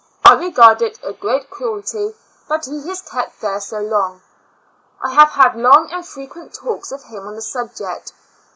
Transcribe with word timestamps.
I 0.25 0.33
regard 0.33 0.81
it 0.81 0.97
a 1.03 1.13
great 1.13 1.51
cruelty 1.51 2.15
that 2.49 2.65
he 2.65 2.71
is 2.89 3.03
kept 3.03 3.39
there 3.39 3.59
so 3.59 3.81
long. 3.81 4.23
I 4.99 5.13
have 5.13 5.29
had 5.29 5.55
long 5.55 5.91
and 5.91 6.03
frequent 6.03 6.55
talks 6.55 6.89
with 6.89 7.03
him 7.03 7.27
on 7.27 7.35
the 7.35 7.41
subject. 7.43 8.11